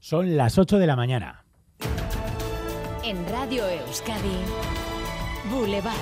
[0.00, 1.44] Son las 8 de la mañana.
[3.04, 4.38] En Radio Euskadi,
[5.50, 5.94] Boulevard.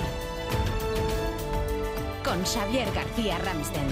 [2.25, 3.87] Con Xavier García Ramsten.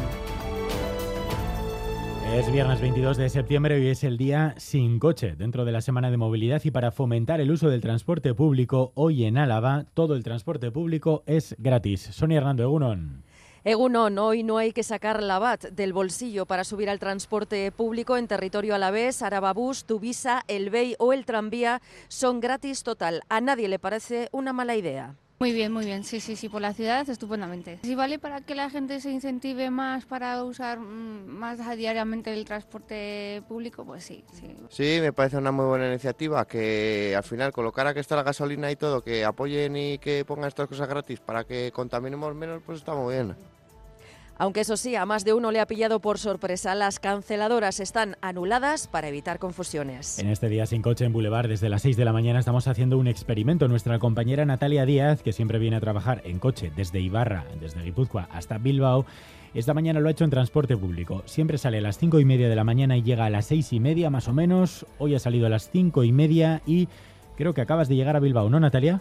[2.36, 6.12] Es viernes 22 de septiembre y es el día sin coche dentro de la semana
[6.12, 10.22] de movilidad y para fomentar el uso del transporte público, hoy en Álava todo el
[10.22, 12.00] transporte público es gratis.
[12.12, 13.24] Sonia Hernando Egunon.
[13.66, 18.16] Egunon, hoy no hay que sacar la BAT del bolsillo para subir al transporte público
[18.16, 19.22] en territorio alavés.
[19.22, 23.22] Arababús, Tuvisa, el BEI o el tranvía son gratis total.
[23.28, 25.16] A nadie le parece una mala idea.
[25.40, 27.80] Muy bien, muy bien, sí, sí, sí, por la ciudad estupendamente.
[27.82, 32.44] Si vale para que la gente se incentive más para usar mm, más diariamente el
[32.44, 34.56] transporte público, pues sí, sí.
[34.70, 38.22] Sí, me parece una muy buena iniciativa que al final colocar a que está la
[38.22, 42.62] gasolina y todo, que apoyen y que pongan estas cosas gratis para que contaminemos menos,
[42.64, 43.34] pues está muy bien.
[44.38, 48.16] Aunque eso sí, a más de uno le ha pillado por sorpresa, las canceladoras están
[48.20, 50.18] anuladas para evitar confusiones.
[50.18, 52.98] En este día sin coche en Boulevard, desde las 6 de la mañana, estamos haciendo
[52.98, 53.66] un experimento.
[53.66, 58.28] Nuestra compañera Natalia Díaz, que siempre viene a trabajar en coche desde Ibarra, desde Guipúzcoa
[58.30, 59.06] hasta Bilbao,
[59.54, 61.22] esta mañana lo ha hecho en transporte público.
[61.24, 63.72] Siempre sale a las 5 y media de la mañana y llega a las 6
[63.72, 64.84] y media más o menos.
[64.98, 66.88] Hoy ha salido a las 5 y media y
[67.38, 69.00] creo que acabas de llegar a Bilbao, ¿no, Natalia?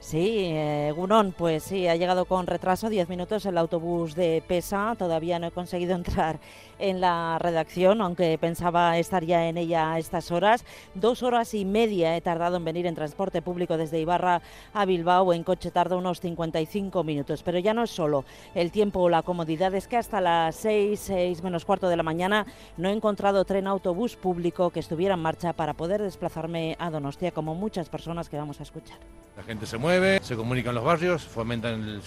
[0.00, 4.94] Sí, eh, Gunón, pues sí, ha llegado con retraso, 10 minutos el autobús de Pesa,
[4.98, 6.40] todavía no he conseguido entrar
[6.78, 10.64] en la redacción, aunque pensaba estar ya en ella a estas horas.
[10.94, 14.40] Dos horas y media he tardado en venir en transporte público desde Ibarra
[14.72, 19.00] a Bilbao, en coche tarda unos 55 minutos, pero ya no es solo el tiempo
[19.00, 22.46] o la comodidad, es que hasta las 6, 6 menos cuarto de la mañana
[22.78, 27.32] no he encontrado tren autobús público que estuviera en marcha para poder desplazarme a Donostia,
[27.32, 28.98] como muchas personas que vamos a escuchar.
[29.36, 29.89] La gente se mueve,
[30.22, 32.00] se comunican los barrios, fomentan el-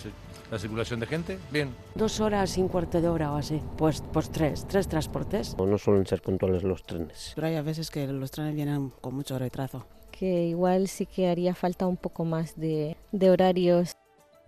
[0.52, 1.40] la circulación de gente.
[1.52, 1.70] Bien.
[1.96, 3.60] Dos horas y un cuarto de hora o así.
[3.78, 5.56] Pues, pues tres, tres transportes.
[5.58, 7.32] No suelen ser puntuales los trenes.
[7.34, 9.86] Pero hay a veces que los trenes vienen con mucho retraso.
[10.12, 13.94] que igual sí que haría falta un poco más de, de horarios.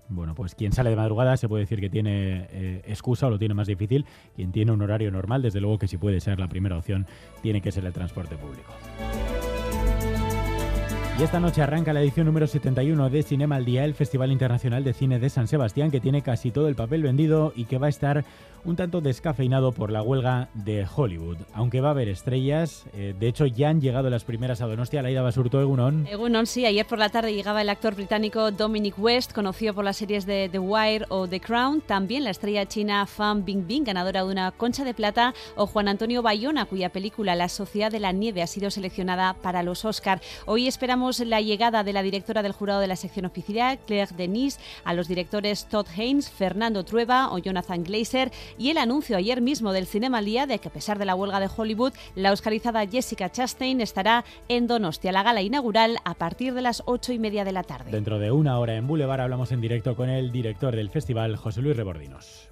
[0.09, 3.39] Bueno, pues quien sale de madrugada se puede decir que tiene eh, excusa o lo
[3.39, 4.05] tiene más difícil.
[4.36, 7.08] Quien tiene un horario normal, desde luego que si puede ser la primera opción,
[7.42, 8.71] tiene que ser el transporte público.
[11.17, 14.83] Y esta noche arranca la edición número 71 de Cinema al Día, el Festival Internacional
[14.83, 17.86] de Cine de San Sebastián, que tiene casi todo el papel vendido y que va
[17.87, 18.26] a estar
[18.65, 21.37] un tanto descafeinado por la huelga de Hollywood.
[21.53, 25.03] Aunque va a haber estrellas, eh, de hecho ya han llegado las primeras a Donostia,
[25.03, 26.08] Laida Basurto Egunon.
[26.08, 29.97] Egunon, sí, ayer por la tarde llegaba el actor británico Dominic West, conocido por las
[29.97, 34.32] series de The Wire o The Crown, también la estrella china Fan Bingbing, ganadora de
[34.32, 38.42] una concha de plata, o Juan Antonio Bayona, cuya película La Sociedad de la Nieve
[38.42, 40.21] ha sido seleccionada para los Oscar.
[40.47, 44.60] Hoy esperamos la llegada de la directora del jurado de la sección oficial, Claire Denis,
[44.83, 49.71] a los directores Todd Haynes, Fernando Trueba o Jonathan Glazer y el anuncio ayer mismo
[49.71, 53.32] del Cinema Día de que a pesar de la huelga de Hollywood, la oscarizada Jessica
[53.32, 57.52] Chastain estará en Donostia, la gala inaugural, a partir de las ocho y media de
[57.52, 57.92] la tarde.
[57.92, 61.61] Dentro de una hora en Boulevard hablamos en directo con el director del festival, José
[61.61, 62.49] Luis Rebordinos.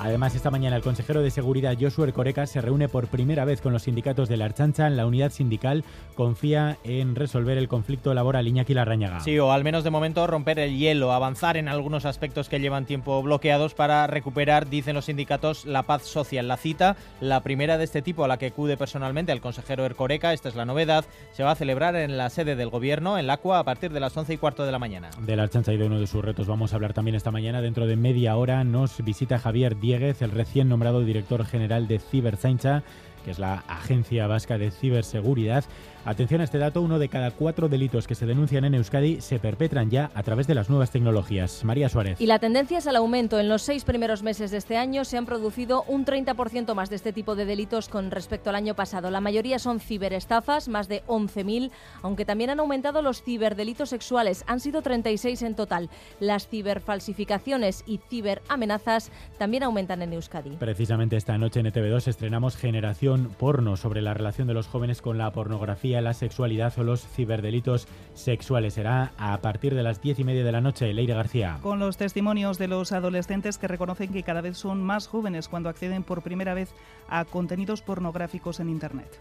[0.00, 3.72] Además, esta mañana el consejero de Seguridad Joshua Ercoreca se reúne por primera vez con
[3.72, 4.88] los sindicatos de la Archancha.
[4.90, 9.20] La unidad sindical confía en resolver el conflicto laboral Iñaki Larrañaga.
[9.20, 12.86] Sí, o al menos de momento romper el hielo, avanzar en algunos aspectos que llevan
[12.86, 16.46] tiempo bloqueados para recuperar, dicen los sindicatos, la paz social.
[16.46, 20.32] La cita, la primera de este tipo a la que acude personalmente el consejero Ercoreca,
[20.32, 23.34] esta es la novedad, se va a celebrar en la sede del gobierno, en la
[23.34, 25.10] ACUA, a partir de las 11 y cuarto de la mañana.
[25.20, 27.60] De la Archancha y de uno de sus retos vamos a hablar también esta mañana.
[27.60, 32.82] Dentro de media hora nos visita Javier El recién nombrado director general de Ciberzaincha,
[33.24, 35.64] que es la agencia vasca de ciberseguridad.
[36.08, 39.38] Atención a este dato, uno de cada cuatro delitos que se denuncian en Euskadi se
[39.38, 41.62] perpetran ya a través de las nuevas tecnologías.
[41.64, 42.18] María Suárez.
[42.18, 43.38] Y la tendencia es al aumento.
[43.38, 46.96] En los seis primeros meses de este año se han producido un 30% más de
[46.96, 49.10] este tipo de delitos con respecto al año pasado.
[49.10, 51.70] La mayoría son ciberestafas, más de 11.000,
[52.00, 54.44] aunque también han aumentado los ciberdelitos sexuales.
[54.46, 55.90] Han sido 36 en total.
[56.20, 60.56] Las ciberfalsificaciones y ciberamenazas también aumentan en Euskadi.
[60.56, 65.18] Precisamente esta noche en ETV2 estrenamos Generación Porno sobre la relación de los jóvenes con
[65.18, 68.74] la pornografía, la sexualidad o los ciberdelitos sexuales.
[68.74, 70.92] Será a partir de las diez y media de la noche.
[70.92, 71.58] Leire García.
[71.62, 75.68] Con los testimonios de los adolescentes que reconocen que cada vez son más jóvenes cuando
[75.68, 76.70] acceden por primera vez
[77.08, 79.18] a contenidos pornográficos en Internet.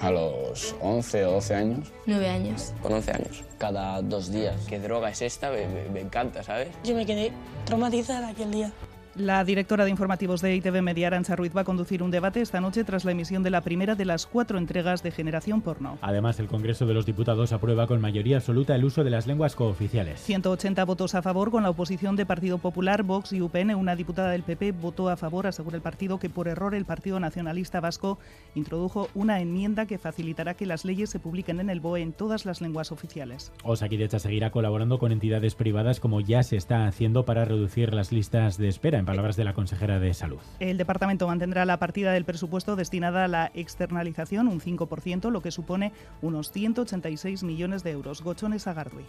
[0.00, 1.92] A los 11 o 12 años.
[2.06, 2.74] 9 años.
[2.82, 3.44] Con 11 años.
[3.56, 4.56] Cada dos días.
[4.68, 5.50] ¿Qué droga es esta?
[5.50, 6.70] Me, me- me encanta, ¿sabes?
[6.82, 7.30] Yo me quedé
[7.66, 8.72] traumatizada aquel día.
[9.18, 12.60] La directora de informativos de ITV Media, Arancha Ruiz, va a conducir un debate esta
[12.60, 15.96] noche tras la emisión de la primera de las cuatro entregas de Generación Porno.
[16.02, 19.56] Además, el Congreso de los Diputados aprueba con mayoría absoluta el uso de las lenguas
[19.56, 20.20] cooficiales.
[20.20, 23.74] 180 votos a favor con la oposición de Partido Popular, Vox y UPN.
[23.74, 27.18] Una diputada del PP votó a favor, asegura el partido, que por error el Partido
[27.18, 28.18] Nacionalista Vasco
[28.54, 32.44] introdujo una enmienda que facilitará que las leyes se publiquen en el BOE en todas
[32.44, 33.50] las lenguas oficiales.
[33.64, 38.58] Osakidecha seguirá colaborando con entidades privadas como ya se está haciendo para reducir las listas
[38.58, 40.40] de espera, palabras de la consejera de Salud.
[40.60, 45.50] El departamento mantendrá la partida del presupuesto destinada a la externalización, un 5%, lo que
[45.50, 48.22] supone unos 186 millones de euros.
[48.22, 49.06] Gochones Agardui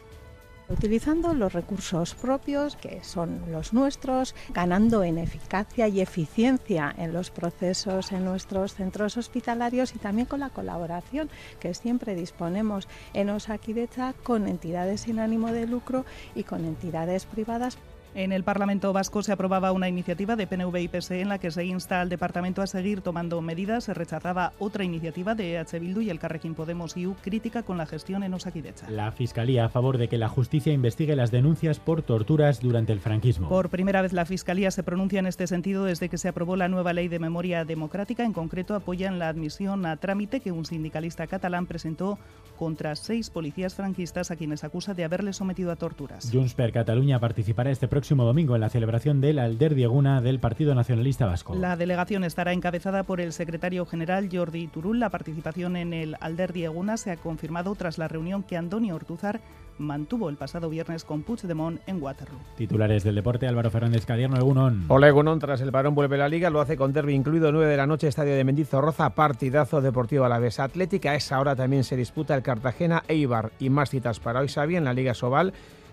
[0.70, 7.32] utilizando los recursos propios, que son los nuestros, ganando en eficacia y eficiencia en los
[7.32, 11.30] procesos en nuestros centros hospitalarios y también con la colaboración
[11.60, 16.06] que siempre disponemos en Osakidecha con entidades sin ánimo de lucro
[16.36, 17.78] y con entidades privadas.
[18.16, 21.52] En el Parlamento Vasco se aprobaba una iniciativa de PNV y PSE en la que
[21.52, 23.84] se insta al departamento a seguir tomando medidas.
[23.84, 27.86] Se rechazaba otra iniciativa de EH Bildu y el Carrequín Podemos IU crítica con la
[27.86, 28.90] gestión en Osakidecha.
[28.90, 33.00] La Fiscalía a favor de que la justicia investigue las denuncias por torturas durante el
[33.00, 33.50] franquismo.
[33.50, 36.70] Por primera vez la Fiscalía se pronuncia en este sentido desde que se aprobó la
[36.70, 38.24] nueva ley de memoria democrática.
[38.24, 42.18] En concreto apoyan la admisión a trámite que un sindicalista catalán presentó
[42.58, 46.30] contra seis policías franquistas a quienes acusa de haberles sometido a torturas.
[46.32, 50.76] Junts per Catalunya participará este próximo domingo en la celebración del Alder Dieguna del Partido
[50.76, 51.56] Nacionalista Vasco.
[51.56, 55.00] La delegación estará encabezada por el secretario general Jordi Turul.
[55.00, 59.42] La participación en el Alder Dieguna se ha confirmado tras la reunión que Antonio Ortuzar
[59.80, 62.38] mantuvo el pasado viernes con Puigdemont en Waterloo.
[62.56, 64.86] Titulares del deporte, Álvaro Fernández Cadierno, Egunon.
[64.90, 67.78] Hola Egunon, tras el parón vuelve la Liga, lo hace con derby incluido 9 de
[67.78, 71.12] la noche, Estadio de Mendizorroza, partidazo deportivo a la vez Atlética.
[71.12, 74.76] A esa hora también se disputa el Cartagena Eibar y más citas para hoy, Xavi,
[74.76, 75.52] en la Liga Sobal.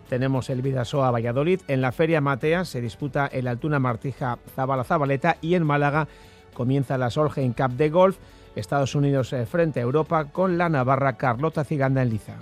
[0.09, 1.61] Tenemos el Vidasoa Valladolid.
[1.69, 6.09] En la Feria Matea se disputa el Altuna Martija Zabala Zabaleta y en Málaga
[6.53, 8.17] comienza la Solheim Cup de golf.
[8.55, 12.37] Estados Unidos eh, frente a Europa con la Navarra Carlota Ciganda en Liza.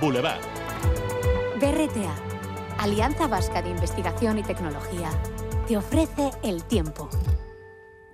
[0.00, 0.40] Boulevard.
[1.58, 2.14] BRTA,
[2.78, 5.10] Alianza Vasca de Investigación y Tecnología,
[5.66, 7.08] te ofrece el tiempo.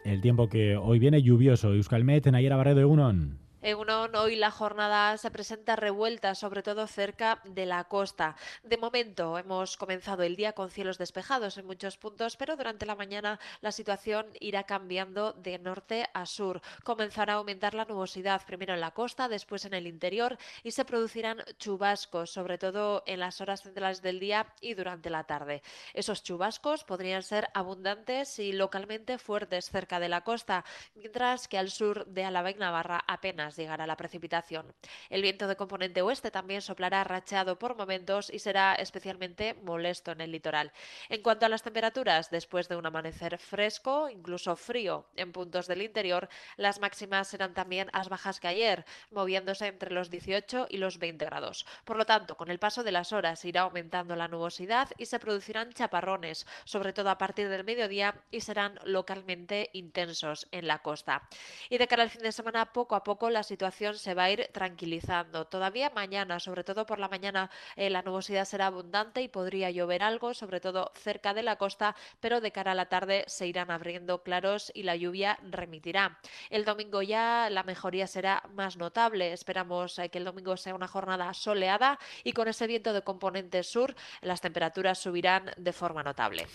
[0.04, 1.72] El tiempo que hoy viene lluvioso.
[1.72, 3.41] Euskalmet, Nayera Barredo, Egunon.
[3.64, 8.34] Egunon, hoy la jornada se presenta revuelta, sobre todo cerca de la costa.
[8.64, 12.96] De momento hemos comenzado el día con cielos despejados en muchos puntos, pero durante la
[12.96, 16.60] mañana la situación irá cambiando de norte a sur.
[16.82, 20.84] Comenzará a aumentar la nubosidad, primero en la costa, después en el interior, y se
[20.84, 25.62] producirán chubascos, sobre todo en las horas centrales del día y durante la tarde.
[25.94, 30.64] Esos chubascos podrían ser abundantes y localmente fuertes cerca de la costa,
[30.96, 34.74] mientras que al sur de Álava y Navarra apenas llegará la precipitación.
[35.08, 40.20] El viento de componente oeste también soplará racheado por momentos y será especialmente molesto en
[40.20, 40.72] el litoral.
[41.08, 45.82] En cuanto a las temperaturas, después de un amanecer fresco, incluso frío en puntos del
[45.82, 50.98] interior, las máximas serán también más bajas que ayer, moviéndose entre los 18 y los
[50.98, 51.66] 20 grados.
[51.84, 55.20] Por lo tanto, con el paso de las horas irá aumentando la nubosidad y se
[55.20, 61.28] producirán chaparrones, sobre todo a partir del mediodía y serán localmente intensos en la costa.
[61.70, 64.22] Y de cara al fin de semana, poco a poco la la situación se va
[64.22, 65.46] a ir tranquilizando.
[65.46, 70.04] Todavía mañana, sobre todo por la mañana, eh, la nubosidad será abundante y podría llover
[70.04, 73.72] algo, sobre todo cerca de la costa, pero de cara a la tarde se irán
[73.72, 76.20] abriendo claros y la lluvia remitirá.
[76.50, 79.32] El domingo ya la mejoría será más notable.
[79.32, 83.64] Esperamos eh, que el domingo sea una jornada soleada y con ese viento de componente
[83.64, 86.46] sur las temperaturas subirán de forma notable.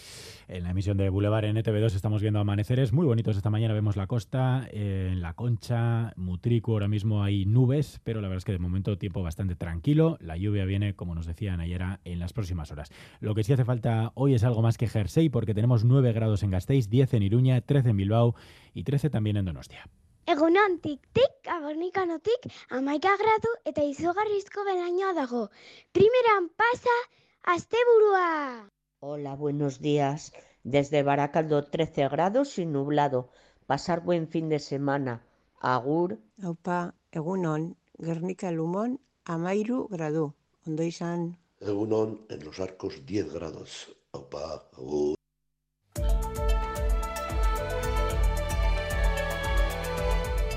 [0.47, 3.35] En la emisión de Boulevard en ETV2 estamos viendo amaneceres muy bonitos.
[3.35, 8.21] Esta mañana vemos la costa, eh, en la Concha, Mutrico, ahora mismo hay nubes, pero
[8.21, 10.17] la verdad es que de momento tiempo bastante tranquilo.
[10.21, 12.91] La lluvia viene, como nos decían ayer, en las próximas horas.
[13.19, 16.43] Lo que sí hace falta hoy es algo más que jersey, porque tenemos 9 grados
[16.43, 18.35] en Gasteiz, 10 en Iruña, 13 en Bilbao
[18.75, 19.89] y 13 también en Donostia.
[20.27, 25.49] Egunon, tik-tik, abornikanotik, amaika gradu eta izugarrizko belainoa dago.
[25.91, 26.95] Primeran pasa,
[27.43, 28.69] asteburua!
[28.99, 30.31] Hola, buenos días.
[30.63, 33.31] Desde Baracaldo 13 grados y nublado.
[33.65, 35.26] Pasar buen fin de semana.
[35.59, 36.17] Agur.
[36.43, 40.33] Aupa, egunon, Gernika Lumón, amairu gradu.
[40.67, 41.37] Ondo izan.
[41.59, 43.95] Egunon, en los arcos 10 grados.
[44.11, 45.15] Aupa, agur.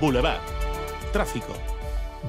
[0.00, 0.40] Boulevard.
[1.12, 1.79] Tráfico.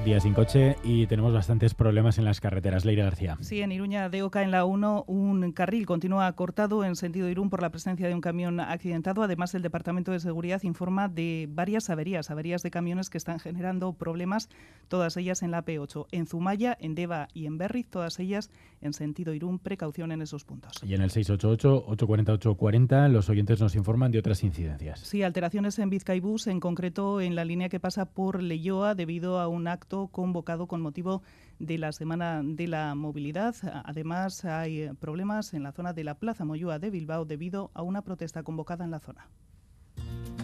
[0.04, 2.84] Día sin coche y tenemos bastantes problemas en las carreteras.
[2.84, 3.36] Leire García.
[3.40, 7.50] Sí, en Iruña de Oca, en la 1, un carril continúa cortado en sentido Irún
[7.50, 9.22] por la presencia de un camión accidentado.
[9.22, 13.92] Además, el Departamento de Seguridad informa de varias averías, averías de camiones que están generando
[13.92, 14.48] problemas,
[14.88, 18.94] todas ellas en la P8, en Zumaya, en Deva y en Berriz, todas ellas en
[18.94, 19.60] sentido Irún.
[19.60, 20.82] Precaución en esos puntos.
[20.82, 24.98] Y en el 688-840-840 los oyentes nos informan de otras incidencias.
[25.00, 29.46] Sí, alteraciones en Vizcaibús, en concreto en la línea que pasa por Leyoa debido a
[29.46, 31.22] un acto convocado con motivo
[31.58, 33.56] de la Semana de la Movilidad.
[33.84, 38.02] Además, hay problemas en la zona de la Plaza Moyúa de Bilbao debido a una
[38.02, 39.28] protesta convocada en la zona.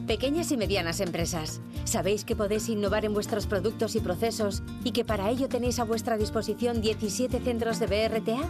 [0.07, 5.05] Pequeñas y medianas empresas, ¿sabéis que podéis innovar en vuestros productos y procesos y que
[5.05, 8.41] para ello tenéis a vuestra disposición 17 centros de BRTA?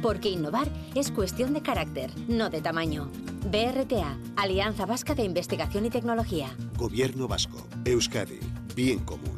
[0.00, 3.10] Porque innovar es cuestión de carácter, no de tamaño.
[3.50, 6.48] BRTA, Alianza Vasca de Investigación y Tecnología.
[6.76, 8.38] Gobierno Vasco, Euskadi,
[8.76, 9.37] bien común.